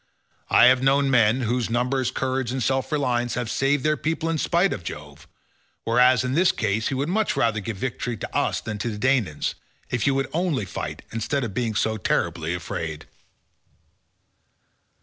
I 0.49 0.65
have 0.65 0.81
known 0.81 1.11
men, 1.11 1.41
whose 1.41 1.69
numbers, 1.69 2.09
courage, 2.09 2.51
and 2.51 2.63
self 2.63 2.91
reliance 2.91 3.35
have 3.35 3.51
saved 3.51 3.83
their 3.83 3.95
people 3.95 4.31
in 4.31 4.39
spite 4.39 4.73
of 4.73 4.83
Jove, 4.83 5.27
whereas 5.83 6.23
in 6.23 6.33
this 6.33 6.51
case 6.51 6.87
he 6.87 6.95
would 6.95 7.07
much 7.07 7.35
rather 7.37 7.59
give 7.59 7.77
victory 7.77 8.17
to 8.17 8.35
us 8.35 8.61
than 8.61 8.79
to 8.79 8.89
the 8.89 8.97
Danaans, 8.97 9.53
if 9.91 10.07
you 10.07 10.15
would 10.15 10.31
only 10.33 10.65
fight 10.65 11.03
instead 11.11 11.43
of 11.43 11.53
being 11.53 11.75
so 11.75 11.97
terribly 11.97 12.55
afraid." 12.55 13.05